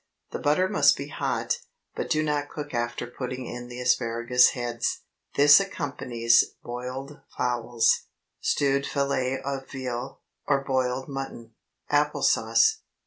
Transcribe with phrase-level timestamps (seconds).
[0.31, 1.59] The butter must be hot,
[1.93, 5.01] but do not cook after putting in the asparagus heads.
[5.35, 8.07] This accompanies boiled fowls,
[8.39, 11.53] stewed fillet of veal, or boiled mutton.
[11.91, 12.79] APPLE SAUCE.